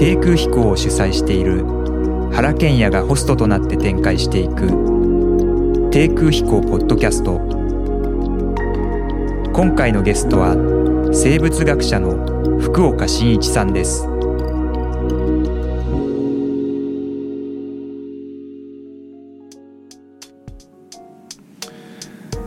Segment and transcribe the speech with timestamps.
[0.00, 1.62] 低空飛行を主催している
[2.32, 7.38] 原賢也がホストとなって展開していく低空飛行ポッドキャスト。
[9.52, 10.54] 今回のゲストは
[11.12, 12.16] 生物学者の
[12.60, 14.06] 福岡伸一さんです。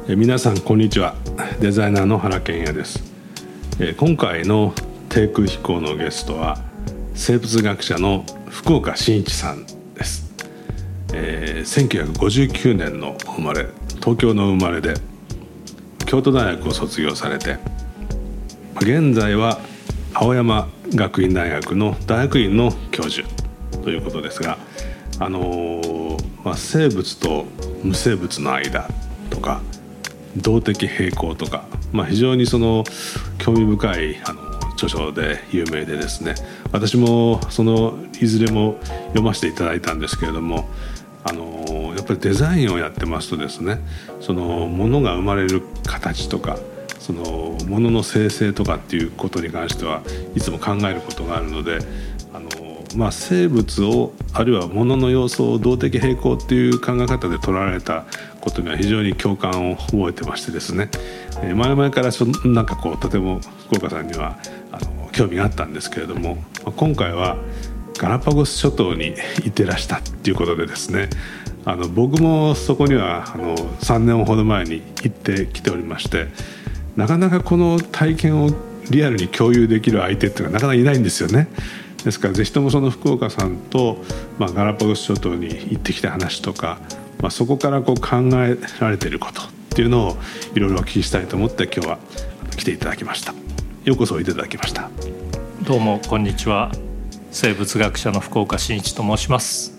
[0.07, 1.13] 皆さんこんにちは。
[1.59, 3.03] デザイナーの原健也です。
[3.97, 4.73] 今回の
[5.09, 6.72] 低空飛行のゲストは
[7.15, 10.33] 生物学者の福岡伸一さんです、
[11.13, 13.67] えー、1959年の生まれ
[13.99, 14.95] 東京の生まれで
[16.05, 17.57] 京都大学を卒業されて
[18.77, 19.59] 現在は
[20.13, 23.27] 青山学院大学の大学院の教授
[23.83, 24.57] ということですが
[25.19, 27.45] あのー、まあ、生物と
[27.83, 28.89] 無生物の間
[29.29, 29.61] とか
[30.37, 32.83] 動的平衡とか、まあ、非常にその
[33.37, 34.42] 興味深いあの
[34.83, 36.35] 著書で有名でですね
[36.71, 40.67] 私もそのいずれも読ませていただいたんですけれども
[41.23, 43.79] あのやっぱりデザインをやってますとですね
[44.19, 46.57] そのものが生まれる形とか
[46.99, 50.03] そのものの生成とかっていうことに関しては
[50.35, 51.79] いつも考えることがあるので
[52.33, 52.49] あの、
[52.95, 58.05] まあ、生物をあるいはものの要素を動的平衡っていう考え方で取られた
[58.43, 60.89] ことには非常に共感を覚えてましてですね、
[61.41, 64.37] え前々からそなんかこうとても福岡さんには
[64.69, 66.37] あの興味があったんですけれども
[66.75, 67.37] 今回は
[67.97, 71.09] ガラパゴス諸島に行ってらしたっていうことでですね
[71.63, 76.27] あの僕もそこにはあの3年ほど前に行ってきておりまして
[76.97, 78.49] なかなかこの体験を
[78.89, 81.47] リアルに共有できる相手っていうのはなかなかいないんですよね。
[82.03, 84.03] ですからぜひともその福岡さんと、
[84.37, 86.79] まあ、ガラパゴス諸島に行ってきた話とか
[87.23, 90.17] まあ、そこからこう考えられていることっていうのを
[90.55, 91.97] いろいろお聞きしたいと思って今日は
[92.57, 93.33] 来ていただきました。
[93.85, 94.89] ようこそいただきました。
[95.61, 96.69] どうもこんにちは。
[97.31, 99.73] 生物学者の福岡伸一と申します、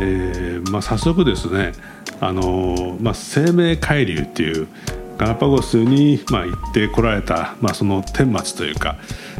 [0.00, 1.72] えーまあ、早速ですね
[2.20, 4.66] あの、まあ、生命海流っていう
[5.16, 8.96] ガラパゴスに、まあ、行ってこられた、まあ、その顛末というか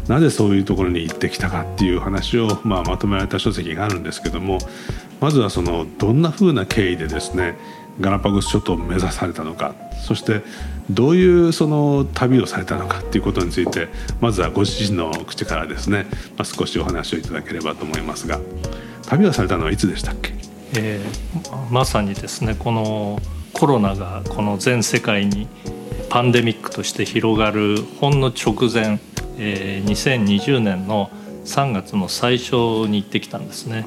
[0.07, 4.59] なぜそういうところに行ってきたかっていう話を、まあ、まとめられた書籍があるんですけども
[5.25, 7.57] まずはそのどんなふうな経緯でですね
[7.99, 9.75] ガラパゴス諸島を目指されたのか
[10.07, 10.43] そして
[10.91, 13.89] どういうその旅をされたのかっていうことについて
[14.21, 16.05] まずはご自身の口からですね、
[16.37, 18.39] まあ、少しお話をいただければと思いますが
[19.07, 20.35] 旅をされたのはいつでしたっけ、
[20.77, 23.19] えー、まさにですねこの
[23.55, 25.49] コロナがこの全世界に
[26.11, 29.01] パンデミックとして広がるほんの直前、
[29.39, 31.11] えー、2020年の
[31.47, 32.53] 3月の最初
[32.87, 33.87] に行ってきたんですね。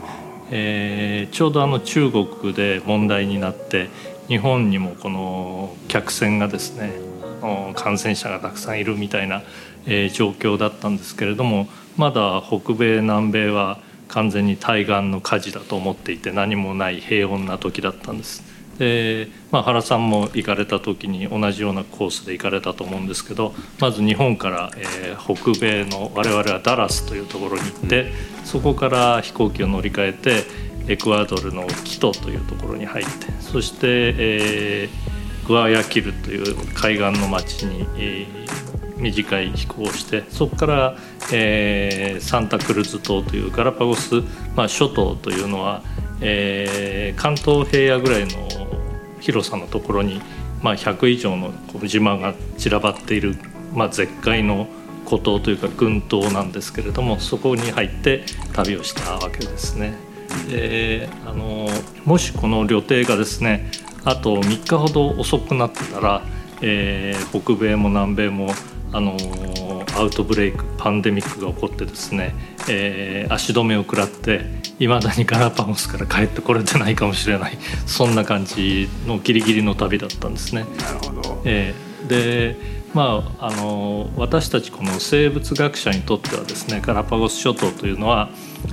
[0.52, 3.90] えー、ちょうどあの中国で問題になって
[4.28, 6.92] 日本にもこの客船がですね
[7.76, 9.44] 感染者がたくさんいるみたいな、
[9.86, 18.57] えー、状況だったんですけれどもまだ北米南米は完全に対岸の火事だと思っていて何もない平穏な時だったんです。
[18.78, 28.12] で、まあ、原さんも行かれた時に同じようなコースで行かれたと思うんですけどまず日本から、えー、北米の我々はダラスというところに行って、
[28.44, 30.44] そこから飛行機を乗り換えて
[30.88, 33.78] エクアドルのキトというところに入ってそして、
[34.18, 40.98] えー、グアヤキルという海岸の町に、えー、短い飛行をしてそこから、
[41.34, 44.22] えー、サンタクルズ島というガラパゴス、
[44.56, 45.84] まあ、諸島というのは、
[46.22, 48.32] えー、関東平野ぐらいの
[49.20, 50.22] 広さのところに、
[50.62, 51.54] まあ、100以上の
[51.86, 53.36] 島が散らばっている、
[53.74, 54.68] まあ、絶海の
[55.06, 59.94] 孤島というか群島なんですけれどもそこに入って旅をしたわけですね。
[60.50, 61.70] であの
[62.06, 63.72] もしこの旅程がですね
[64.04, 66.24] あと3日ほど遅くなってたら、
[66.62, 68.50] えー、北米も南米も
[68.92, 69.18] あの
[69.96, 72.36] アウトブレイクパンデミックが起こってですね、
[72.70, 74.46] えー、足止めを食らって
[74.80, 80.66] いまだにガラパゴスから帰ってこれてないかもしれないそんな感じのギリギリの旅だったんですね。
[80.78, 88.30] なるほど、えー、でまあ、あの私たちこの生物学者にとってはですねガラパゴス諸島というのは、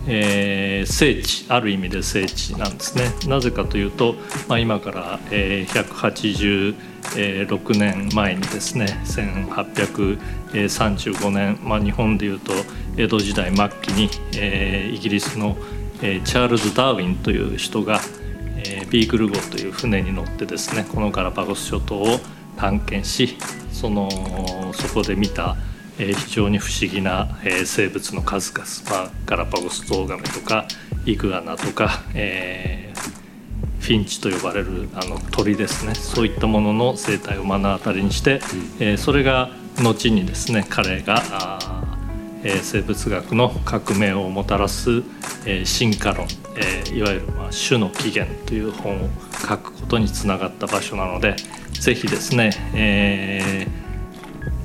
[0.07, 3.11] えー、聖地ある意味で聖地なんですね。
[3.29, 4.15] なぜかというと、
[4.49, 6.73] まあ、今から、えー、
[7.13, 12.53] 186年前にですね1835年、まあ、日本でいうと
[12.97, 15.59] 江戸時代末期に、えー、イギリスの、
[16.03, 18.01] えー、チャールズ・ダーウィンという人が、
[18.57, 22.21] えー、ビーグル号という船に乗ってですねこのガラパゴス諸島を
[22.57, 23.37] 探検し
[23.73, 24.09] その
[24.73, 25.57] そこで見た、
[25.99, 30.67] えー、非常に不思議な、えー、生物の数々、まあ、ガラパゴスゾウガメとか
[31.05, 35.95] イグアナとか、えー、フィンチと呼ばれるあの鳥ですね。
[35.95, 38.41] そういったものの生態を目の当たりにして、うん、
[38.81, 39.51] えー、それが
[39.83, 41.84] 後にですね彼が
[42.45, 45.03] えー、生物学の革命をもたらす、
[45.47, 46.27] えー、進化論、
[46.57, 49.09] えー、いわゆる、まあ、種の起源という本を
[49.49, 51.37] 書くことにつながった場所なので
[51.81, 53.67] ぜひですね、え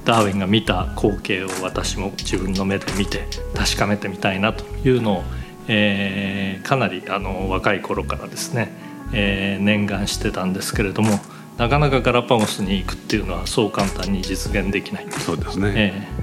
[0.04, 5.24] ー、ダーウィンが見た光景を私も自分の目で見て確かめてみたいなというのを、
[5.68, 8.72] えー、かなりあの若い頃からですね、
[9.14, 11.20] えー、念願してたんですけれども
[11.58, 15.08] なかなかガラパゴスに行くっていうのはそう簡単に実現できない。
[15.12, 16.19] そうですね、えー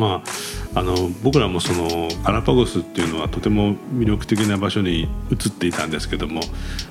[0.00, 0.22] ま
[0.74, 6.40] あ、あの僕らもそのガラパゴスっていうのはとても魅力的な場所に移っていたんですけども、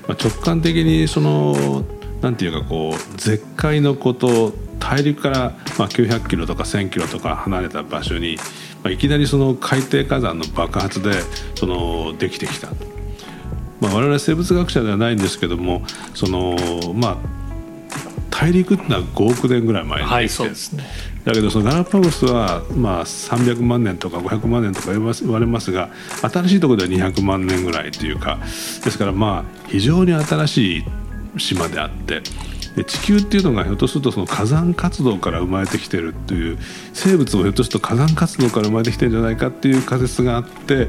[0.06, 1.84] まあ、直感的にその
[2.20, 5.38] なんていうかこう絶海のこと大陸から
[5.76, 8.36] まあ900キロとか1000キロとか離れた場所に、
[8.84, 11.10] まあ、いきなりその海底火山の爆発で
[11.56, 12.68] そのできてきた。
[13.80, 15.82] まあ、我々生物学者ではないんですけども
[16.14, 16.54] その
[16.94, 17.16] まあ
[18.30, 20.84] 大陸ってのは5億年ぐらい前にできて、はい、そうですね
[21.24, 25.90] だけどそのガラパゴスはまあ300万年とか500万年とか言われますが
[26.22, 28.38] 新しいところでは200万年ぐらいというか
[28.84, 30.84] ですからまあ非常に新しい
[31.38, 32.22] 島であって
[32.76, 36.58] で地球っていうのがひょっとするとその火山活動から生まれてきてるっていう
[36.92, 40.88] 生物もひょっとすると火山活動から生まれてきてるんじゃないかっていう仮説があって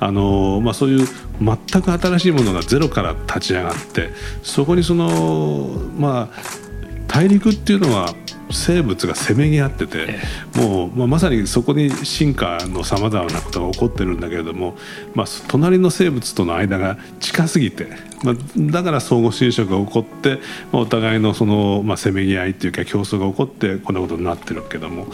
[0.00, 1.06] あの、まあ、そういう
[1.40, 4.10] 全く新しいものがゼロから立ち上がって
[4.42, 6.71] そこにそのまあ
[7.12, 8.14] 大陸っていうのは
[8.50, 10.18] 生物がせめぎ合ってて、
[10.56, 14.76] もう、まあ、まさにそこに進化のさまざまなことが起こってるんだけれども、
[15.14, 17.88] まあ、隣の生物との間が近すぎて、
[18.22, 20.36] まあ、だから相互侵食が起こって、
[20.72, 25.06] まあ、お互いのその、まあ、せめぎ合いっていうか競争が起こってこんなことになってるけども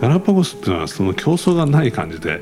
[0.00, 2.40] ガラパゴスっていうのはその競争がない感じで、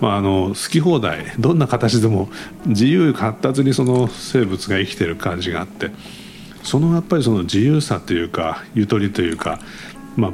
[0.00, 2.28] まあ、あの好き放題どんな形でも
[2.66, 5.90] 自由発達にその生物が生きてる感じがあって。
[6.64, 9.60] そのやっぱりその自由さというかゆとりというか、
[10.16, 10.32] まあ、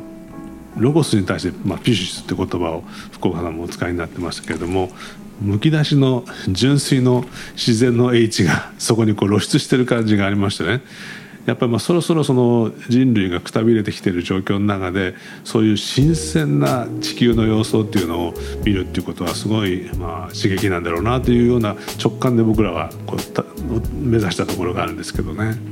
[0.78, 4.90] ロゴスに対して、まあ、ピシュスって言葉を福岡さんもお使いになってましたけれども
[5.40, 7.24] むき出しの純粋の
[7.54, 10.82] 自然の H がそこにこう露出してる感じがありましてね
[11.46, 18.34] やっぱりまあそろそろその人類がくたびれてきてる状況の中でそういう新鮮な地球の様相っていうのを
[18.64, 25.69] 見るっていうことはすごいまあ刺激なんだろうなというような直感で僕らはこう目指したところがあるんですけどね。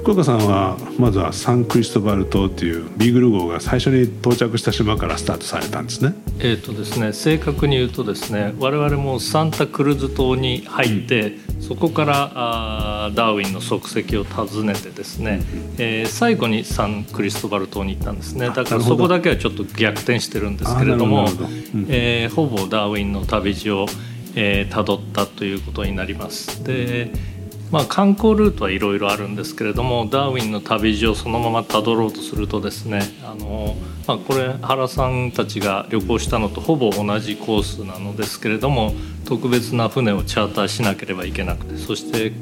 [0.00, 6.14] 福岡さんはまずはサンクリストバル島っていうビーグル号が最初に到着した島からスタートされたんですね。
[6.38, 15.42] えーとですね正確に言うとですね我々もサンタクルーズ島に入って、うん、そこからあダーウィンの足跡を訪ねてですね、
[15.76, 18.48] えー、最後にサンクリストバル島に行ったんですね。
[18.48, 21.36] だからそこだけはちょっと逆転してるんですけれどもほ
[21.88, 23.98] えー、ほぼダーウィンの旅路をたど、
[24.36, 26.64] えー、ったということになります。
[26.64, 27.12] で
[27.70, 33.76] まあ、観光ルートはいろいろあるんですけれどもダーウィンの旅路をそのままたどろうとするとですねあの、
[34.08, 38.92] まあ、これ原さんたちが旅行したのとほぼ同じコースなのですけれども
[39.24, 42.32] 特別な船をチャーターしなければいけなくてそして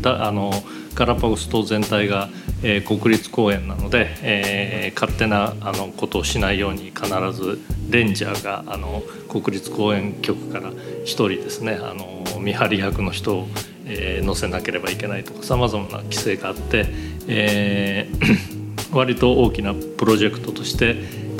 [0.00, 0.52] だあの
[0.94, 2.28] ガラパゴス島全体が、
[2.62, 7.58] えー、国立公園なので、えー、勝手なあのことをしないように必ず
[7.90, 13.48] レンジャーがあの国立公園局から1人ですねあの見張り役の人を
[13.88, 16.86] えー、載せなければいけないとかさまざまな規制があって、
[17.26, 20.96] えー、割と大きなプロジェクトとして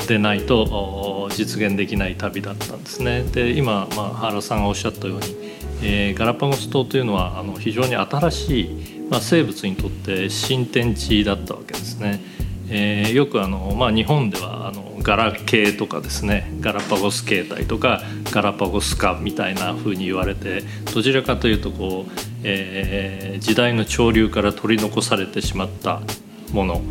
[0.07, 3.23] でないと実現できない旅だったんですね。
[3.23, 5.35] で今、まあ、原さんがおっしゃったように、
[5.83, 12.21] えー、ガラパゴス島というのはあの非常に新しい、まあ、生物にとって新天地だったわけですね。
[12.71, 20.61] えー、よくあの、まあ、日本ではあのガラ系とかですねガラパゴス形態とかガラパゴス化みたいな風に言われて
[20.93, 22.11] どちらかというとこう、
[22.43, 26.01] えー、時代の潮流から取り残されてしまった
[26.51, 26.83] もの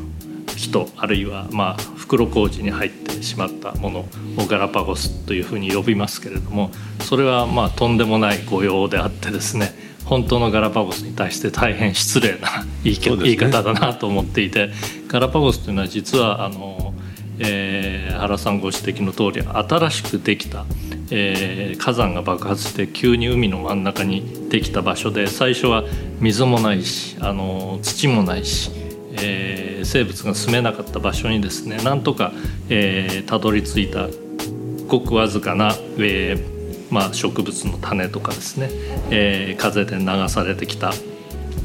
[0.56, 4.00] 人あるいはまあ袋小路に入ってしまったもの
[4.37, 6.72] をガラパゴスというふうに呼びますけれども
[7.02, 9.72] それはまあとんでもない御用であってですね
[10.06, 14.70] 本当のガラパゴスに対して大変失礼な言い,、言い方だなと思っていて
[15.06, 16.94] ガラパゴスというのは実はあの、
[17.40, 20.64] えー、原さんご指摘の通り新しくできた、
[21.11, 25.85] えー、火山が爆発して急に海の真ん中にできた場所で最初は
[26.21, 28.71] 水もないしあの土もないし、
[29.12, 32.33] えー、生物が住めなかった場所にですねなんとか、
[32.68, 34.09] え、たどり着いた
[34.88, 36.37] ごくわずかな、え
[36.90, 38.71] まあ、植物の種とかですね、
[39.11, 40.92] え、風で流されてきた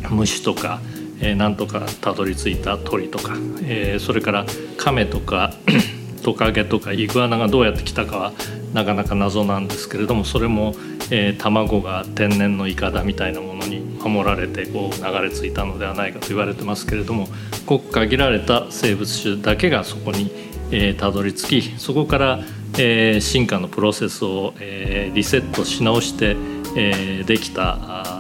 [0.10, 0.82] 虫とか、
[1.24, 4.46] えー、なんとかたどり着いた鳥とか、えー、それから
[4.77, 5.53] 亀とか
[6.24, 8.34] トカゲとかイグアナがどうやって来たかは
[8.74, 10.74] なかなか謎なんですけれどもそれも、
[11.12, 17.27] えー、卵が天然のイカダみたいなものに守られてこう流れ着いたのではないかと言われてますけれども
[17.65, 20.32] ごく限られた生物種だけがそこに
[20.72, 22.39] えたど、り着きそこから
[22.75, 26.36] えー、進化のプロセスを、えー、リセットし直して、
[26.75, 27.77] えー、できた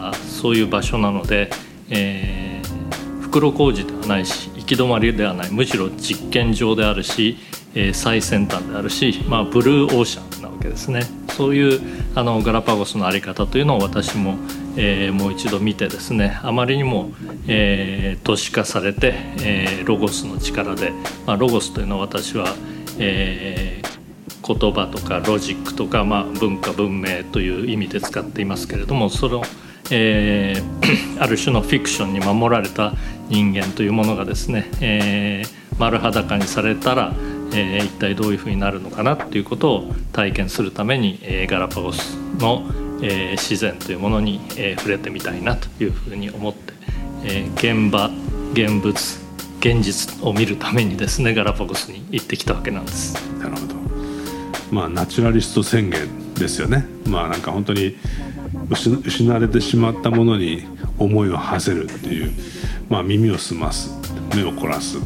[0.09, 1.49] あそういう場所なので、
[1.89, 2.42] えー、
[3.33, 5.51] 袋小路ではないし行き止まりではない。
[5.51, 7.37] むしろ実験場であるし、
[7.73, 11.01] えー、最先端であるし、まあ、ブルーオーシャンなわけですね。
[11.29, 11.81] そういう
[12.13, 14.35] あのガラパゴスの在り方というのを私も、
[14.77, 17.09] えー、もう一度見てですねあまりにも、
[17.47, 20.91] えー、都市化されて、えー、ロゴスの力で、
[21.25, 22.53] まあ、ロゴスというのは私は、
[22.99, 29.41] えー、言葉とかロジックとか、まあ、文化文明という意味で使っていますけれどもその、
[29.91, 32.93] えー、 ある種のフィクションに守られた
[33.29, 37.13] 人間というものがですね、えー、丸裸にされたら
[37.55, 42.63] えー、一体どういうふうになるのかなっていうことを体験するために、えー、ガラパゴスの、
[43.01, 46.73] えー、自然というものに、えー、触れてみたいなというふうに思って、
[47.23, 48.09] えー、現場
[48.53, 48.93] 現物
[49.59, 53.13] 現実を見るためにですねガラパゴスに行ってきたわけなんです。
[53.37, 53.75] なるほど
[54.71, 57.95] まあナチュラリスト宣言ですよねまあなんか本当に
[58.69, 60.63] 失われてしまったものに
[60.99, 62.31] 思いを馳せるっていう、
[62.89, 63.91] まあ、耳を澄ます
[64.35, 64.97] 目を凝らす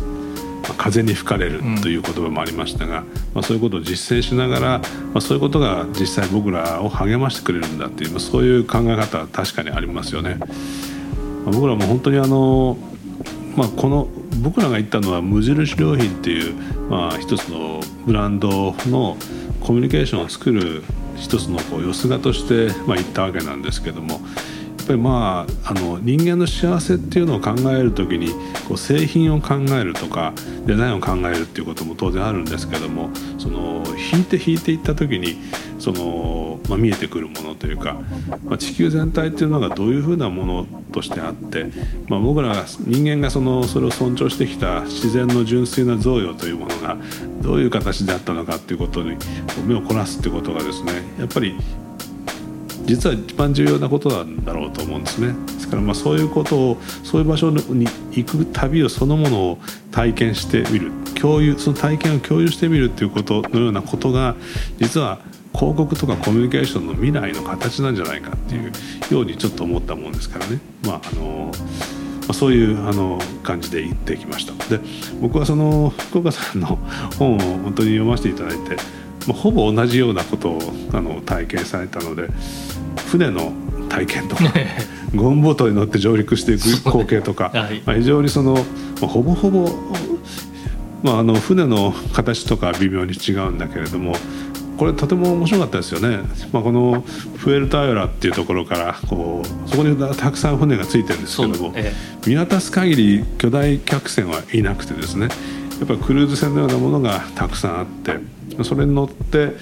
[0.67, 4.85] ま風に吹かれるという言葉もありましたが、うん、まあ、そういうことを実践しながら、ま
[5.15, 10.35] あ、そういうことが実際僕らを励ましてくれるんだっていう、まあ、そういう考え方は確かにありますよね。
[10.35, 12.77] まあ、僕らも本当にあの、
[13.55, 14.07] まあ、この
[14.41, 16.53] 僕らが言ったのは無印良品っていう、
[16.89, 19.17] まあ、一つのブランドの
[19.61, 20.83] コミュニケーションを作る
[21.17, 24.19] 一つのこうよすがとして、まあ、言ったわけなんですけどもや
[24.83, 28.29] っぱりまああの人間の幸せっていうのを考える時に
[28.67, 30.33] こう製品を考えるとか
[30.65, 33.83] デザインを考えるっていうことも当然あるんですけどもその
[34.13, 35.37] 引いて引いていった時に
[35.87, 37.97] その、まあ、見えてくるものというか、
[38.43, 41.67] まあ、地球全体っていうのがどういうふうなものとしてあって、
[42.09, 46.97] まあ、僕らが人間がそのそれを尊重してきた自然の純粋な贈与というものが
[47.41, 49.17] どういう形であったのかっていうことに
[49.65, 51.55] 目を凝らすっていうことがですねやっぱり
[52.83, 55.33] 実は一番重要なことなんだろうと思うんですね。
[55.53, 59.57] ですからまあそういうことをそういう場所に行く旅をそのものを
[59.91, 64.35] 体験してみる共有その体験を共有してみるっていうことのようなことが
[64.79, 65.19] 実は
[65.57, 68.71] 広告とかコミュニケーションの未来の形なんじゃないかっていう
[69.11, 70.59] ようにちょっと思ったもんですからね。
[70.85, 71.51] まああの
[72.27, 74.53] まあ、そういうあの感じで行ってきました。
[74.69, 74.79] で
[75.21, 76.77] 僕はその福岡さんの
[77.17, 78.75] 本を本当に読ませていただいて、
[79.27, 80.59] まあ、ほぼ同じようなことを
[80.93, 82.27] あの体験されたので
[83.07, 83.51] 船の
[83.89, 84.43] 体験とか
[85.15, 88.59] ゴムボートに乗って上陸していく光景とか、はい、まあ、非常にその、ま
[89.03, 89.69] あ、ほぼほぼ、
[91.03, 94.13] まあ、あの船の形とか微妙に違うんだけれども
[94.77, 96.19] これとても面白かったですよね、
[96.51, 97.01] まあ、この
[97.37, 105.29] フエルタイラっていうところからこうそこにたくさん船がついてるんですけども、ええ、見渡す限り巨大客船はいなくてですね
[105.79, 108.19] やっぱクルーズ船のようなものがたくさんあって
[108.63, 109.53] それに乗って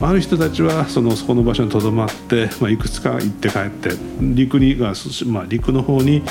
[0.00, 6.22] ある人たちはそのそこの場所にとどまって、まあ、いくつか行って帰って陸に、まあ、陸の方に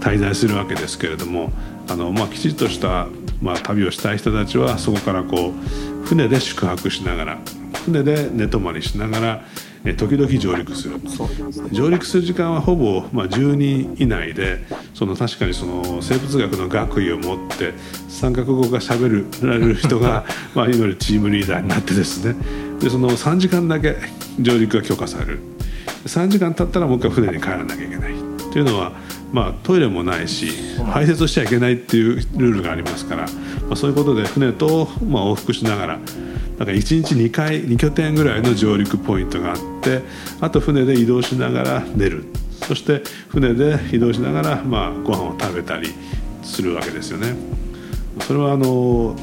[0.00, 1.50] 滞在するわけですけれども
[1.88, 3.08] あの、まあ、きちっとした、
[3.40, 7.38] まあ、旅をしたい人たちはそこからこう船で宿泊しながら
[7.88, 9.44] 船で寝泊まりしながら
[9.84, 11.00] え時々上陸する。
[11.70, 14.58] 上陸する時間はほぼ、まあ、10人以内で
[14.94, 17.72] その確かにその生物学の学位を持って
[18.08, 19.14] 三角語がしゃべら
[19.54, 22.34] れる人が まあいわゆるチームリーダーになってですね。
[22.80, 23.96] でその3時間だけ
[24.40, 25.38] 上陸が許可される。
[26.06, 28.12] 3時間経ったらもう一回船に帰らなきゃいけない。
[28.12, 28.92] っていうのは
[29.30, 30.48] まあ、トイレもないし
[30.86, 35.98] 排泄しちゃいけないっていうルールがありますから、まあ、そういうことで船と、まあ、往復しながら
[36.58, 40.02] だか1日2回2拠点ぐらいの上陸ポイントがあって
[40.40, 42.24] あと船で移動しながら寝る
[42.66, 45.94] そして船で移動しながら、まあ、ご飯を食べたり
[46.42, 47.34] するわけですよね。
[48.22, 49.14] それはあの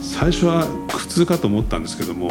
[0.00, 2.30] 最初は苦痛かと思ったんですけども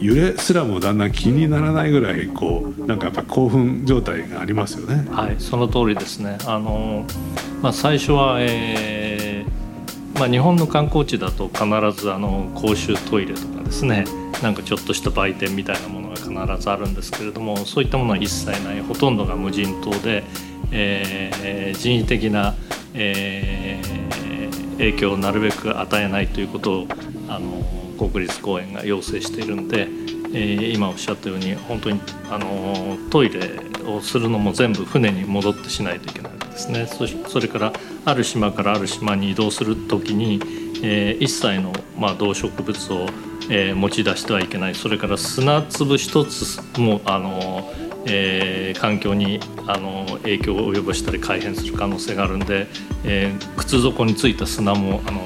[0.00, 5.06] 揺れすらもだんだん気にならないぐらいこうなんかやっぱ興奮状態がありますよね。
[5.10, 6.38] はい、その通りですね。
[6.46, 7.04] あの
[7.60, 9.17] まあ最初は、えー、
[10.18, 11.64] まあ日本の観光地だと必
[12.00, 14.04] ずあの公衆トイレとかですね、
[14.42, 18.80] なんかちょっとした売店みたいなものが必ずあるんですけれども、そういったものは一切ない。
[18.80, 20.24] ほとんどが無人島で、
[20.72, 22.54] えー、人為的な、
[22.94, 26.86] えー、影響をなるべく与えないということを
[27.28, 27.62] あの
[27.96, 29.88] 国立公園が要請しているんで、
[30.32, 33.40] えー、今おっしゃったように本当にあのトイレ
[33.96, 36.86] をするのも全部船に戻ってしないといけないんですね。
[36.86, 37.72] それから
[38.04, 40.40] ある島からある島に移動する時に、
[40.82, 43.06] えー、一切の、まあ、動植物を、
[43.50, 44.74] えー、持ち出してはいけない。
[44.74, 47.72] それから砂粒一つもあの
[48.10, 52.66] えー、環境にあの影響を及ぼしたり改変する可能性があるんで、
[53.04, 55.20] えー、靴底についた砂もあの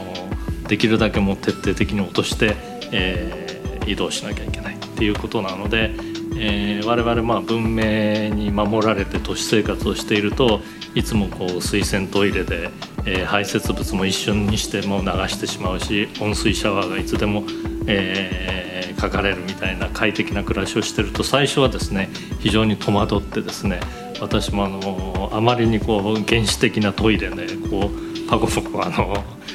[0.66, 2.56] できるだけもう徹底的に落として、
[2.90, 3.52] え
[3.86, 5.90] 移動しなきゃいけないっていうことなので、
[6.36, 10.60] えー、我々まあ文明に守られて都市生活をしていると
[10.94, 12.70] いつもこう水洗トイレで、
[13.06, 17.44] えー、排泄物も一瞬にしても流してしまうし温水シャワーがいつでも、
[17.86, 22.10] えー、かかれるみたいな快適な暮らしをしてると最初はですね
[22.40, 23.80] 非常に戸惑ってですね
[24.20, 29.14] 私もあのあまりにこう原始的なトイレでこうパコパコあの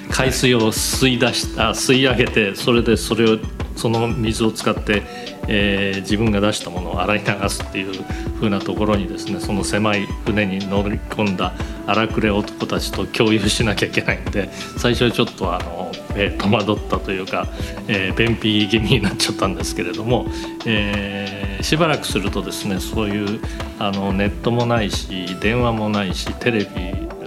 [0.09, 3.37] 海水を吸い出した吸い上げてそれでそれを
[3.75, 5.03] その水を使って、
[5.47, 8.03] えー、自分が出したものを洗い流すっていう
[8.35, 11.53] 風なところにですねその狭い船に乗り込んだ
[11.85, 17.47] 荒くれ男たちと共有しなきゃいけないんで最初はちょっとあの、えー、戸惑ったというか、
[17.87, 20.27] えー、便秘気味になっちゃったんですけれども、
[20.65, 23.39] えー、しばらくするとですねそういう
[23.79, 26.67] あのネットもないし電話もないしテレビ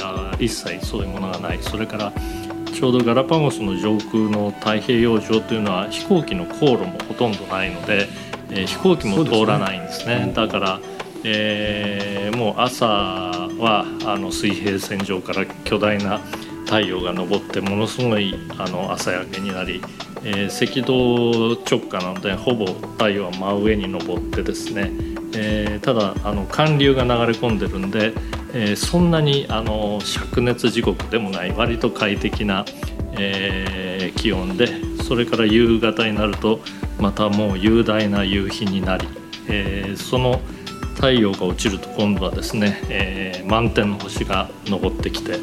[0.02, 1.58] あ一切そういうものがない。
[1.62, 2.12] それから
[2.72, 8.08] ちょうどガラパゴスの上空の太平洋上というのは飛行機の航路もほとんどないので、
[8.50, 10.80] えー、飛行機も通らないんですね、ね、だから、
[11.24, 16.18] えー、もう朝はあの水平線上から巨大な
[16.64, 19.82] 太陽が昇ってものすごいあの朝焼けになり、
[20.24, 24.90] えー、赤道直下なのでほぼ太陽は真上に昇ってですね、
[25.34, 28.12] えー、ただあの寒流が流れ込んでるんで、
[28.54, 32.64] えー、そんなにあの灼熱時刻でもない割と快適な、
[33.12, 34.68] えー、気温で
[35.04, 36.60] それから夕方になると
[36.98, 39.08] またもう雄大な夕日になり、
[39.48, 40.40] えー、その
[40.94, 45.38] 太陽が落ちると今度はですね、え、満天の星が昇ってきて、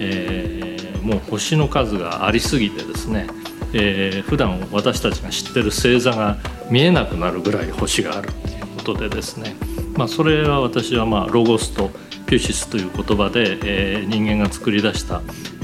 [0.00, 3.26] え、もう星の数がありすぎてですね、
[3.74, 6.38] えー、普段私たちが知ってる星座が
[6.70, 9.54] 見えなくなるぐらい星があるっていうことでですね、
[9.96, 11.90] まあ、それは私はまあロゴスと
[12.26, 15.22] ピュシスという言葉で、えー、人間が作り出した、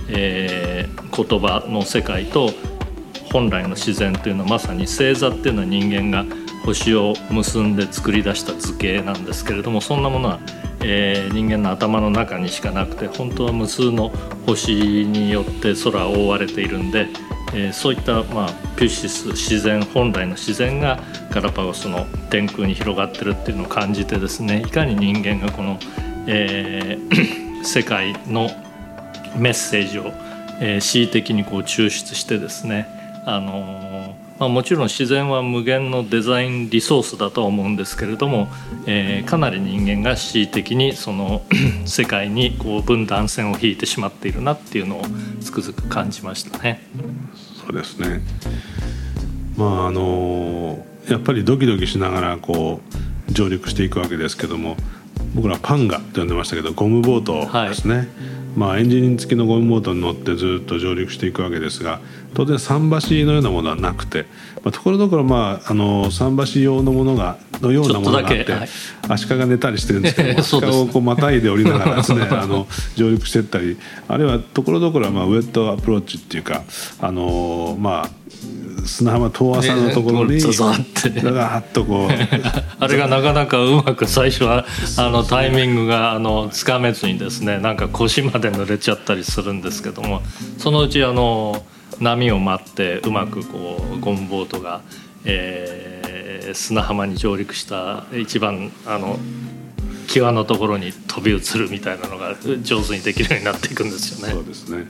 [0.09, 2.51] えー、言葉の世界と
[3.33, 6.25] 本来の自然というのはまさに星座っていうのは人間が
[6.65, 10.41] 星を結んで作り出した図形なんですけれどもそんなものは、
[10.83, 14.11] えー、人間の頭の中にしかなくて本当は無数の
[14.47, 14.73] 星
[15.07, 17.09] によって空は覆われているんで、
[17.55, 25.79] えー、そういった、まあ、ピュシス自然本来の自然がガラパゴスの天空に広がってるっていうのを感じてですねいかに人間がこの
[26.27, 28.51] えー、 世界の
[29.37, 30.13] メッセージを、
[30.61, 32.89] えー、恣意的にこう抽出してですね、
[33.25, 38.49] あのまあ、もちろん自然は無限のデザインリソースだとは思うんですけれども、
[38.87, 41.43] えー、かなり人間が恣意的にその
[41.87, 45.03] 世界にこう分断線を引いてしまっているなっていうのを
[45.41, 46.87] つくづく感じましたね。
[47.67, 48.23] そうですね
[49.57, 52.81] まああのやっぱりドキドキしながらこ
[53.29, 54.77] う上陸していくわけですけども
[55.35, 58.07] 僕らパンガって呼んでましたけどゴムボートですね、はい、
[58.57, 62.01] まあ、エンジン付きのゴムボートに乗ってずっと上陸していくわけですが
[62.35, 64.27] 当然桟橋のようなものはなくて
[64.65, 68.69] ところどころまああの桟橋用のものがのようなものがあって、はい、
[69.09, 72.67] 足利が寝たりしてるんですけど 足利をこうまたいで降りながらです ねあの
[72.97, 73.77] 上陸していったり
[74.09, 76.63] あるいはところどころはまあウェットアプローチっていうか
[77.01, 78.11] あのまあ
[78.87, 82.13] 砂浜遠浅のところに、ザーッとこう
[82.79, 84.65] あれがなかなかうまく最初は
[84.97, 90.23] あのタイミングがあのつかめずにですねなんか腰まで濡れちゃったりするんですけども
[90.57, 91.63] そのうちあの
[92.01, 94.83] 波を待ってうまくこうゴムボートが、
[95.25, 99.19] えー、砂浜に上陸した一番あの
[100.07, 104.35] 際のところに飛び移るみたいなのが上手にできるようになっていくんですよね。
[104.35, 104.87] そうですね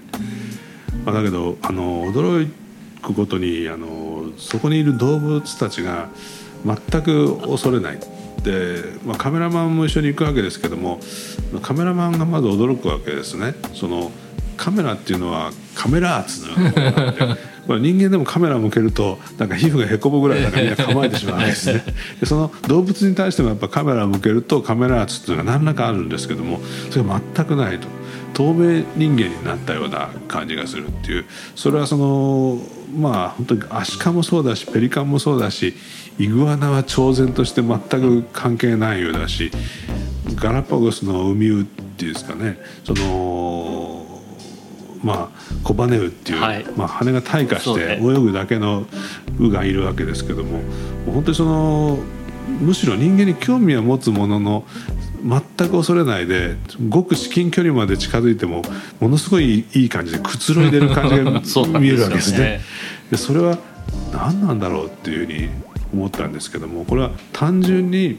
[1.04, 2.50] まあ、だけどあの驚
[3.02, 6.08] くことにあのそこにいる動物たちが
[6.64, 7.98] 全く恐れない
[8.42, 11.00] で、まあ、カメラマンも一緒に行くわけですけども
[11.62, 13.54] カメラマンがまず驚くわけですね。
[13.74, 14.11] その
[14.58, 17.20] カメラっていうのはカメラアーツのようなものなんで
[17.66, 21.84] これ人間でもカメラ向けるとなんか皮膚がへこむぐらいなんかみんな構えてしまうんですね。
[22.18, 27.88] でその動物に対してもやっぱカメラを向けるとカメラアーツっていうのが何らかあるんですけどもそれは全くないと。
[28.34, 31.24] 透明人間になったような感じがするっていう。
[31.56, 32.58] それはその
[32.96, 35.74] まあ本当にアシカもそうだしペリカンもそうだし
[36.18, 39.50] イグアナは超然として全く関係ないようだし
[40.36, 42.58] ガラパゴスのウミウっていうんですかね。
[42.84, 43.97] その
[45.02, 48.87] まあコバネウっていう、はい、まあ、羽が退化して泳ぐだけの
[49.38, 50.64] ウがいるわけですけども、ね、
[51.06, 51.98] 本当にその
[52.61, 54.64] むしろ人間に興味を持つものの
[55.22, 56.56] 全く恐れないで
[56.88, 58.62] ごく至近距離まで近づいても
[59.00, 61.24] ものすごいいい感じでくつろいでる感じが
[61.78, 62.61] 見えるわけですね。
[63.11, 63.58] でそれは
[64.12, 65.48] 何なんだろうっていうふうに
[65.92, 68.18] 思ったんですけどもこれは単純に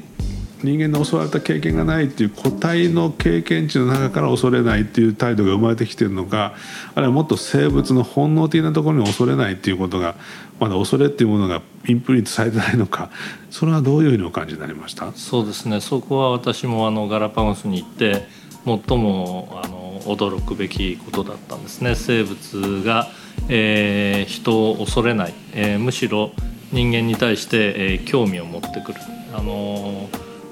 [0.61, 6.53] 人間に襲われた経験がないっていう個体の経験値の中から恐れないっていう態度が生まれてきてるのか
[6.95, 10.15] あるいはもっと生物の本能的なところに恐れないっていうことが
[10.59, 13.09] まだ恐れっていうものがインプリントされてないのか
[13.49, 15.13] それはどういうふうにお感じになりました？
[15.13, 15.79] そうですね。
[15.79, 18.27] そこは私もあのガラパゴスに行って
[18.65, 21.95] 最もあの驚くべきことだったんですね。
[21.95, 23.07] 生物が、
[23.47, 26.31] えー、人を恐れない、えー、むしろ
[26.73, 28.99] 人間に対して、えー、興味を持ってくる。
[29.33, 30.09] あの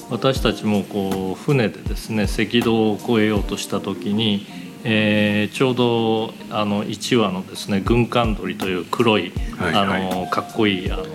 [0.10, 4.46] 私たちもこう船でですね赤道を越えようとした時に、
[4.84, 11.08] えー、ちょうどあの1羽のですね軍艦鳥という黒い、はいはい、あのかっこいいあの、う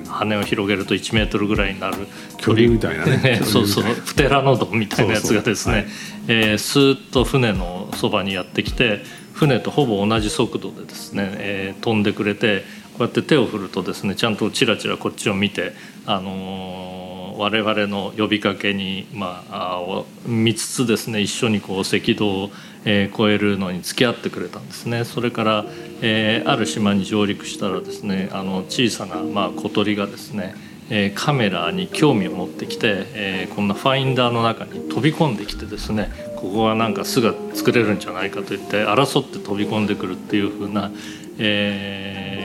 [0.00, 3.40] ん、羽を広げると1メートルぐらいになる鳥みたいなね。
[3.46, 5.86] そうそうプテラノドンみたいなやつがですねはい、
[6.26, 15.72] えー、スーッと船のそばにやってきて船とほぼ同じ速度でですね、えー、飛んでくれてこうやって手を振るとですねちゃんとちらちらこっちを見て、
[16.04, 22.50] あのー、我々の呼びかけに、まあ、見つつですね一緒にこう赤道を、
[22.84, 25.04] えー、越えるのに付き合ってくれたんですね。
[25.04, 25.64] それから、
[26.02, 30.54] えー、ある島に上陸したらですねあの小さな、まあ、小鳥がですね
[30.90, 40.90] えカメラに興味を持ってきて、えこんなファインダーの中に飛び込んできてですねここはなんか巣が作れるんじゃないかと言って争って飛び込んでくるっていうふうな、
[41.38, 42.37] えー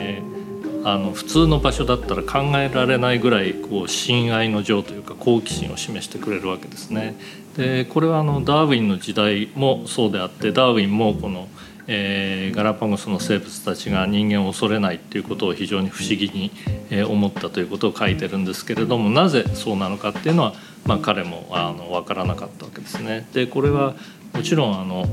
[0.86, 7.16] あの普通の場所だったら考えられないぐらいこう親愛の情というか好奇心を示してくれるわけですね。
[7.56, 11.48] でこれはあのダーウィンの時代もそうであってダーウィンもこの、
[11.88, 16.52] えー、ガラパゴスの生物たちが人間を恐れないっていうことを非常に不思議に、
[16.90, 20.54] えー、思ったということを書いてるんですけれどもなぜそうなのかっていうのは、
[20.86, 23.28] まあ、彼もあの分からなかったわけですね。
[23.34, 23.96] でこれは
[24.34, 25.06] もちろんあの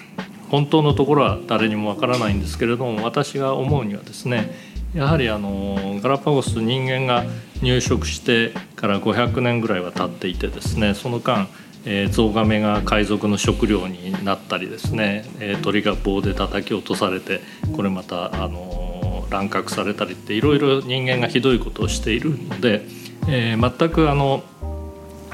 [0.50, 7.24] 本当のところは誰にもわからないんですけれども私が思うにはですねやはりあのガラパゴス人間が
[7.62, 11.48] 入植してから500年ぐらいは経っていてですねその間、
[11.84, 17.40] えー、ゾウガメが海賊の食料になったりですね、えー、鳥が棒で叩き落とされて
[17.76, 22.82] これまたあの乱獲されたりっていろいろ人間がひどいことをしているので、
[23.28, 24.42] えー、全くあの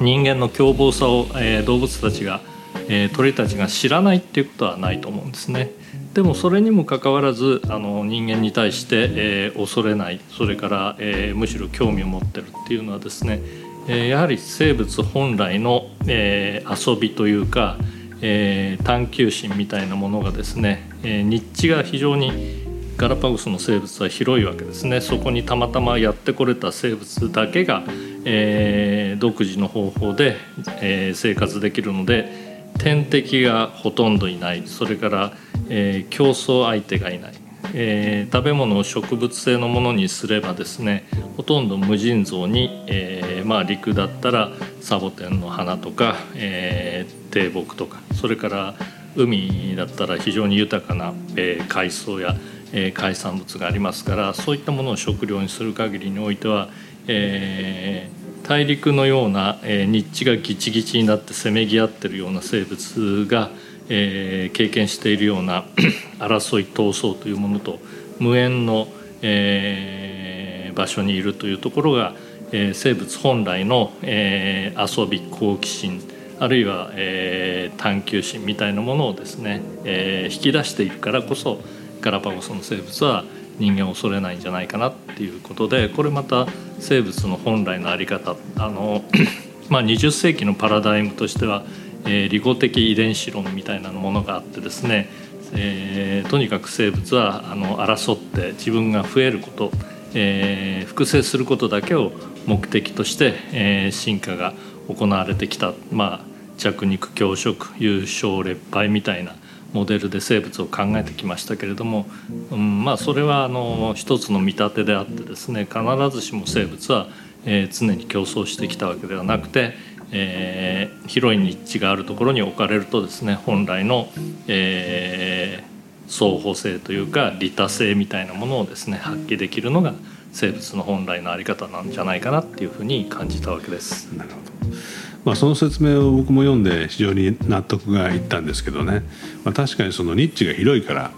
[0.01, 2.41] 人間の凶暴さを、えー、動物たちが、
[2.89, 5.71] えー、鳥たちが知らないっていうことはないと思うんですね。
[6.15, 10.21] でもそれにもかかわらずあの人間に対して、えー、恐れない。
[10.31, 13.41] それから、えー、むしろ興味を持ってるっていうのはですね、
[13.89, 17.79] えー、やはり生物本来の、えー、遊びというか、
[18.23, 22.63] えー、探求心みたいなものがですね、えー、日地が非常に
[22.97, 25.01] ガラパゴスの生物は広いわけですね。
[25.01, 27.83] そこにたまたまやってこれた生物だけが、
[28.25, 30.37] えー、独自の方法で、
[30.81, 32.44] えー、生活できるので
[32.79, 34.65] 天敵がほとんどいない。
[34.67, 35.33] それから
[35.69, 37.35] えー、競争相手がいない、
[37.75, 41.07] えー、食べ物を植物性のものにすればですね
[41.37, 48.01] ほとんど無尽蔵に、えー、まあ、陸だったらサボテンの花とか、え低木とか。
[48.15, 48.75] それから
[49.17, 52.37] 海だったら非常に豊かな、え海藻や、
[52.73, 56.69] え海産物がありますからそういったものを食料にする限りにおいては、
[57.09, 58.11] え
[58.45, 63.51] 大陸のような、え日地がギチギチになってせめぎ合ってるような生物が
[63.89, 65.65] えー、経験しているような
[66.19, 67.79] 争い闘争というものと
[68.19, 68.89] 無縁の、
[69.23, 72.15] えー、場所にいるというところが、
[72.53, 76.01] えー、生物本来の、えー、遊び好奇心
[76.41, 81.61] あるいは、えー、探求心みたいなものをですね、えー、引き出しているからこそ
[82.01, 83.25] ガラパゴスの生物は
[83.59, 86.47] 人間を恐れないんじゃないかなっていうことでこれまた
[86.81, 89.05] 生物の本来の在り方あの、
[89.69, 91.65] まあ、20世紀のパラダイムとしては
[92.07, 95.09] えー、利己的遺伝子論みたいなものがあってですね、
[95.55, 99.71] えー、とにかく生物はあの争って自分が増えること、
[100.15, 102.13] えー、複製することだけを
[102.47, 104.53] 目的として、えー、進化が
[104.89, 106.21] 行われてきた、まあ、
[106.59, 109.35] 弱肉強食優勝劣敗みたいな
[109.75, 112.07] モデルで生物を考えてきましたけれども、
[112.51, 117.09] うん、まあそれはあの一つの見立てであってですね必ずしも生物は、
[117.45, 119.75] えー、常に競争してきたわけではなくて
[120.17, 124.09] えー、広いニッチがあるところに置かれるとですね本来の、
[124.47, 129.93] えー、相補性というか利他性みたいなものをですね発揮できるのが
[130.33, 134.07] 生物の本来の在り方なんじゃないかなっていうふうに感じたわけです。
[134.17, 134.37] なるほ
[134.71, 134.77] ど
[135.25, 139.03] まあ、その説明を僕も読んで非常に納得がいったんですけどね、
[139.45, 141.11] まあ、確かにそのニッチが広いから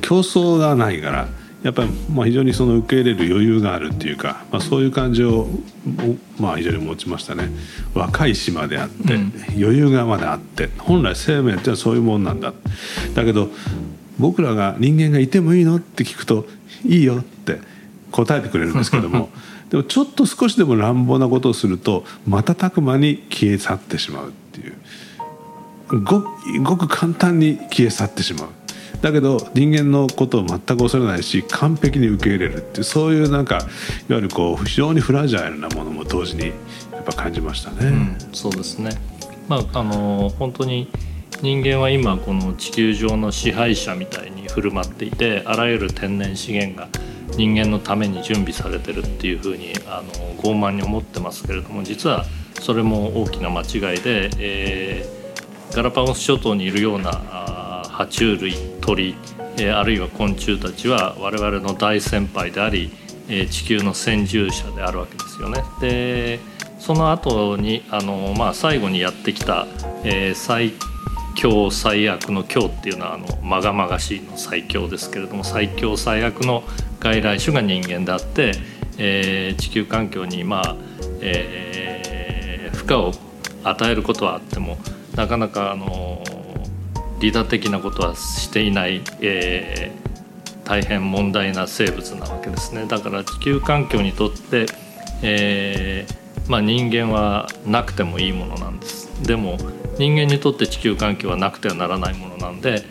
[0.00, 1.28] 競争がないから
[1.62, 5.48] やっぱりまあ非常にその受け入れる余裕があるっていうか、まあ、そういう感じを
[6.38, 7.48] まあ非常に持ちましたね。
[7.92, 12.52] 若い島であって、うん、余裕がまだあって本来生命ってのはそういうもんなんだ。
[13.14, 13.48] だけど
[14.18, 15.76] 僕らが人間がいてもいいの？
[15.76, 16.46] って聞くと
[16.84, 17.58] いいよって
[18.12, 19.30] 答えてくれるんですけども
[19.70, 24.74] でもちょっと少しでも乱暴なことをすると瞬く間に消え去ってしまうっていう。
[25.88, 26.24] ご
[26.62, 28.48] ごく簡単に消え去ってしまう。
[29.02, 33.66] だけど人間のことを全く恐れないし完璧に受け入れるっていうそういうなんかいわ
[34.08, 36.52] ゆるこう非常にフラジャイルなものも同時に
[36.92, 37.86] やっぱ感じましたね。
[37.86, 38.90] うん、そうですね、
[39.48, 40.90] まあ、あの本当に
[41.42, 46.88] 人間は今この地球上の支配者みたいに振る舞っていてあらゆる天然資源が
[47.34, 52.24] 人間のために準備されてるっていうふうにあの傲慢に思ってますけれども実は
[52.60, 59.16] それも大きな間違いで、えー、ガラパゴス諸島にいるような爬虫類鳥、
[59.58, 62.90] えー、あるいは昆虫たちは我々の大先輩であり、
[63.28, 65.62] えー、地球の先住者であるわけですよね。
[65.80, 66.40] で
[66.78, 69.66] その後にあの、まあ、最後にやってきた、
[70.04, 70.74] えー、最
[71.36, 76.64] 強最悪の強っていうのはあのまがまがしいの最強ですけれども最強最悪の
[76.98, 78.52] 外来種が人間であって、
[78.98, 80.76] えー、地球環境にまあ、
[81.20, 83.12] えー、負荷を
[83.62, 84.78] 与えることはあっても
[85.14, 86.24] なかなかあの
[87.20, 92.86] 利他的なことはしていない、えー、大変問題な生物なわけですね。
[92.86, 94.66] だから地球環境にとって、
[95.22, 99.06] えーまあ、人間はなくてもいいものなんです。
[99.22, 99.58] でも
[99.98, 102.84] 人間にとって地球環境はなくてはならないものなんで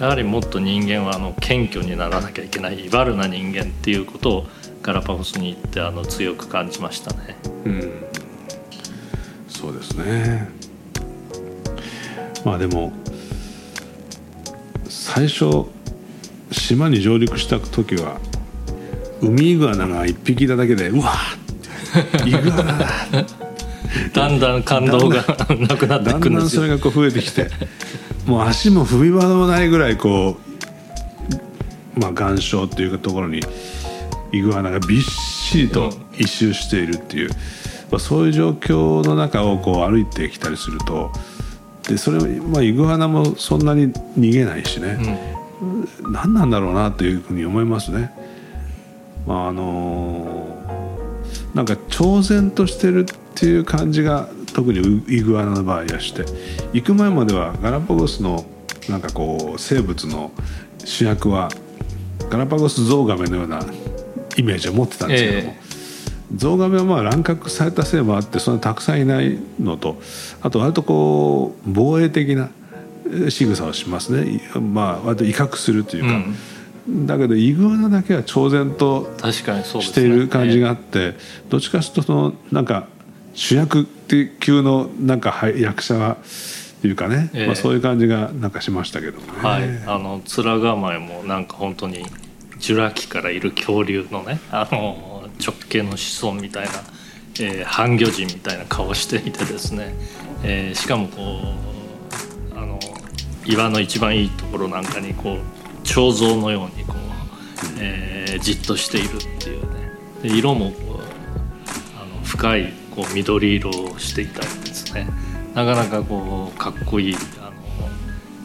[0.00, 4.46] やはりもっと人間はあの謙虚にならなきゃいけない威張るな人間っていうことを
[4.82, 7.36] ガラパゴスに行ってあの強く感じましたね。
[7.64, 7.92] うん、
[9.48, 10.48] そうですね。
[12.44, 12.92] まあでも
[14.88, 15.66] 最初
[16.50, 18.20] 島に上陸した時は
[19.20, 21.12] ウミイグアナが1匹いただけでうわ
[22.26, 22.86] イグアナだ
[24.12, 25.24] だんだん感動が
[25.58, 26.40] なくなってくるんですよ。
[26.40, 27.48] だんだんそれがこう増えてきて。
[28.28, 30.36] もう足も踏み場もないぐらいこ
[31.96, 33.40] うまあ岩礁っていうところに
[34.32, 37.30] イグアナがびっしりと一周しているっていう、
[37.90, 41.10] まあ、そういう状況の中をこう歩いてきたりすると
[41.88, 44.98] でそれ、まあ、イグアナもそんなに逃げないしね、
[45.62, 48.12] うん、何なんだろうなというふうに思いますね。
[49.26, 50.47] まああのー、
[51.54, 56.24] なんか挑戦としてるっていう感じが特にイグアナの場合はして
[56.72, 58.44] 行く前まではガラパゴスの
[58.88, 60.30] なんかこう生物の
[60.84, 61.48] 主役は
[62.30, 63.60] ガラパゴスゾウガメのような
[64.36, 70.00] イメージを持ってたんですけども、えー、ゾウガメはまあ乱獲されたせいもあってそんなたくさんいないのと
[70.42, 72.50] あと割とこう防衛的な
[73.30, 76.10] 仕草をしますねまあ割と威嚇するというか。
[76.10, 76.34] うん
[77.06, 81.14] だけどイグアナだけは超然としている感じがあって、
[81.50, 82.88] どっちかというとそのなんか
[83.34, 86.16] 主役って級のなんか役者は
[86.86, 89.24] いうかね、えー、まあ、そういう感じがなんかしましたけどね。
[89.42, 92.04] はい、あの面構えもなんか本当に
[92.58, 96.70] ジュラ紀からいる恐竜のねあの直径の子孫みたいな、
[97.40, 99.94] えー、半魚人みたいな顔していてですね、
[100.42, 101.40] えー、しかもこ
[102.54, 102.78] うあの
[103.44, 105.57] 岩の一番いいところなんかにこう
[105.88, 106.96] 彫像のようにこう、
[107.78, 109.90] えー、じっとしているっていうね。
[110.22, 115.08] で色もこうあの深いこう緑色をしていたりですね。
[115.54, 117.52] なかなかこうかっこいいあの、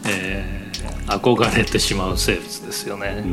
[0.08, 3.24] えー、憧れてしまう生物ですよね。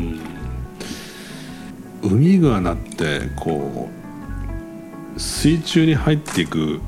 [2.03, 3.89] ウミイグアナってこ
[5.15, 6.81] う水中に入っていく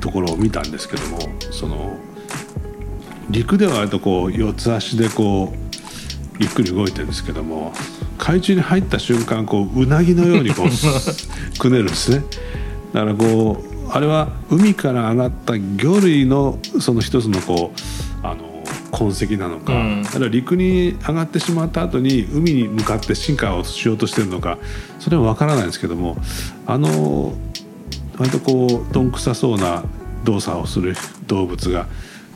[0.00, 1.18] ところを見たんですけども
[1.50, 1.98] その
[3.28, 5.65] 陸では割とこう四つ足でこう
[6.38, 7.72] ゆっくり動いてるんですけども
[8.18, 10.68] 海中に入った瞬間こううなぎのようにこう
[11.58, 12.22] くねるんですね。
[12.92, 18.56] だからこうあれは海から上がった魚類のその一つのこうあの
[18.90, 24.58] 痕跡なのか、うん、あるいは陸に上がってしまった後に海に向かって進化をしようとしてるのか
[24.98, 26.16] それは分からないんですけども
[26.66, 27.34] あの
[28.18, 29.84] 割とこうどんくさそうな
[30.24, 30.96] 動作をする
[31.26, 31.86] 動物が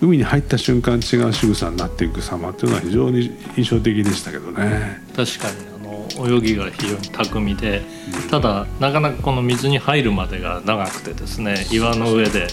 [0.00, 5.00] 海に入った瞬間違う仕草になっていく様っていうのは非常に印象的でしたけどね。
[5.14, 5.70] 確かに
[6.18, 7.82] 泳ぎが非常に巧みで
[8.30, 12.48] ただなかなかこの水に入るまでが長くてですね岩の上で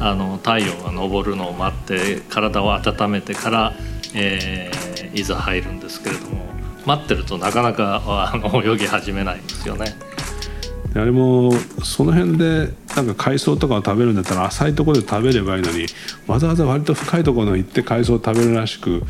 [0.00, 3.74] あの太陽が昇るのを待って体を温めてから、
[4.14, 6.46] えー、いざ入るんですけれども
[6.86, 9.94] 待ってるとなかなかあの泳ぎ始めないんですよね。
[10.94, 11.52] あれも
[11.82, 15.86] その辺でなんか海藻とかを食べるんだったら浅いところで食べればいいのに
[16.26, 19.02] わざわざ割と深いところに行って海藻を食べるらしく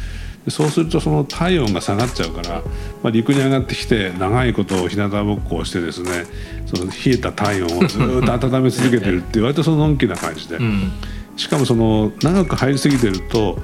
[0.49, 2.63] そうするとその体温が下がっちゃうから、
[3.03, 6.25] まあ、陸に上がってきて長いことを日向ぼっこをしてですね
[6.67, 10.93] その冷えた体温をずっと温め続けてるって割とそののんきな感じで、うん、
[11.37, 13.59] しかもその長く入りすぎてると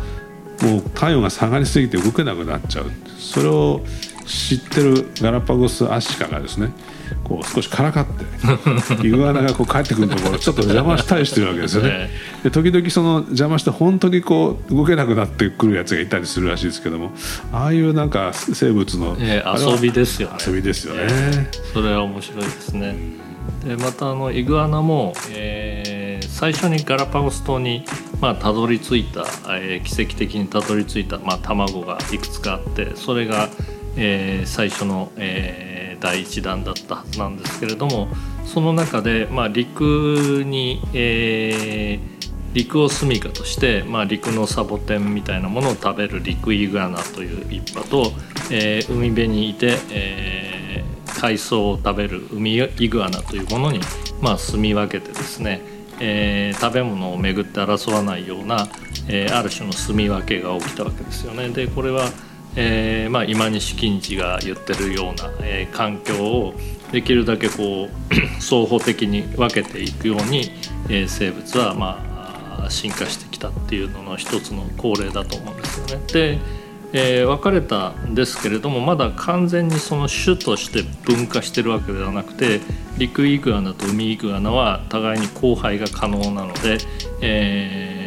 [0.62, 2.90] もう体温が下がりすぎて動けなくなっちゃう。
[3.18, 3.80] それを
[4.28, 6.70] 知ってるガラパゴスアシカがですね
[7.24, 8.26] こう少しからかって
[9.06, 12.10] イグアナがこう帰ってくるところちょっと邪魔したりしてるわけですよね。
[12.44, 17.12] で時々その邪魔して本当にこう動けなくなってくるやつがいたりするらしいですけども
[17.52, 20.34] ああいうなんか生物の、えー、遊びですよね。
[20.46, 22.96] 遊びですよね、えー、それは面白いですね。
[23.64, 27.84] でまたあのイグアナも、えー、最初にガラパゴス島に
[28.20, 29.24] まあたどり着いた、
[29.56, 33.48] えー、奇跡的にたどり着いた、まあ、卵がいくつかあってそれが、
[33.96, 38.08] えー、最初の、えー第1弾だったはずなんですけれども
[38.44, 48.12] その中で、まあ、陸に、えー、陸を住みかとして、まあ、陸のサボテンみたいなものを食べる陸イグアナという一派と、
[48.50, 53.80] えー、海辺にいて、えー、海藻を食べる海イグアナというものに、
[54.20, 55.60] まあ、住み分けてですね、
[56.00, 58.68] えー、食べ物をめぐって争わないような、
[59.08, 61.48] えー、ある種の住み分けが起きたわけですよね。
[61.48, 62.08] でこれは
[62.60, 66.54] えーまあ、今西金次が言ってるような、えー、環境を
[66.90, 70.50] できるだけこう 双方的に分けていくように、
[70.88, 76.04] えー、生物は、まあ、進化してきたっていうのの一つの恒例だと思うんですよね。
[76.12, 76.38] で、
[76.92, 82.60] えー、分かれたんですけれどもまだ完全にその種として分化してるわけではなくて
[82.96, 86.78] 陸イグアナと海イグアナは互いに交配が可能なので、
[87.20, 87.97] えー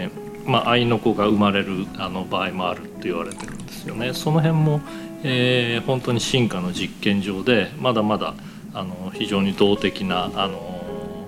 [0.46, 4.14] まあ、愛の子が生まれるあの場合もあるって言われてるですよね。
[4.14, 4.82] その辺も、
[5.24, 8.36] えー、本当に進化の実験場でまだまだ
[8.74, 11.26] あの非常に動的なあの、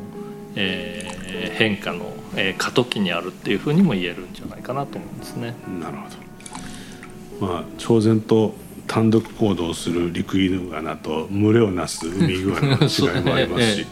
[0.55, 5.55] えー、変化の、えー、過渡期にあるっていうふうにも言えるんじゃないかなと思うんですね。
[5.79, 8.55] なるほど、まあ、超然と
[8.87, 13.85] 単独行動する陸イヌガナと群れをなす海イグアナの違いもありますし、 え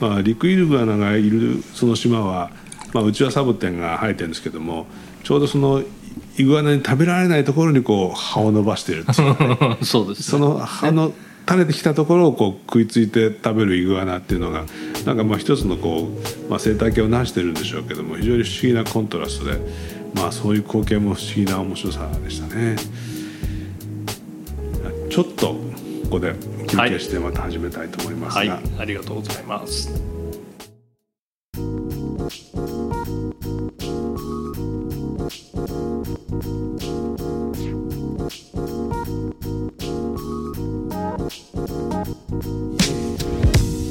[0.00, 2.50] え、まあ、陸イヌガナがいるその島は、
[2.92, 4.86] まあ、うちはサボテンが生えてるんですけども
[5.22, 5.82] ちょうどその
[6.36, 11.12] イグアナに食べられないところにこう葉を伸ばしているっていう、ね、 そうです、ね、その葉の
[11.48, 14.64] 垂れてきたところをこう食いついて食べるイグアナっていうのが
[15.06, 16.10] なんかまあ一つのこ
[16.46, 19.58] う、まあ、生態系を成してるんでしょうけども非常に不思議なコントラストで、
[20.14, 22.76] まあ、そういう光景も不思議な面白さでしたね。
[25.10, 25.56] ちょっとこ
[26.10, 26.34] こで
[26.68, 30.17] 休憩してまた始めたいと思いますが、はいはい、ありがとうございます。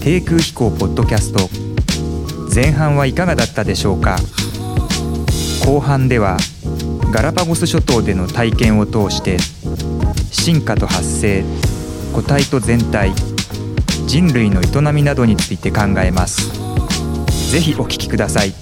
[0.07, 1.49] 低空飛行ポッドキャスト。
[2.55, 4.15] 前半はいかがだったでしょうか？
[5.65, 6.37] 後半では
[7.11, 9.37] ガラパゴス諸島での体験を通して
[10.31, 11.43] 進化と発生
[12.13, 13.11] 個体と全体
[14.07, 16.53] 人類の営みなどについて考えます。
[17.51, 18.53] 是非お聴きください。